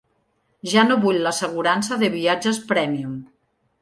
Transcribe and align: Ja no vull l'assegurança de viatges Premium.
Ja 0.69 0.85
no 0.87 0.97
vull 1.03 1.21
l'assegurança 1.25 1.99
de 2.05 2.09
viatges 2.17 2.59
Premium. 2.73 3.13